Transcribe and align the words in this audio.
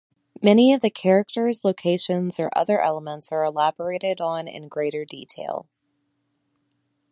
Many 0.41 0.73
of 0.73 0.81
the 0.81 0.89
characters, 0.89 1.63
locations, 1.63 2.39
or 2.39 2.49
other 2.57 2.81
elements 2.81 3.31
are 3.31 3.43
elaborated 3.43 4.19
on 4.19 4.47
in 4.47 4.67
greater 4.67 5.05
detail. 5.05 5.67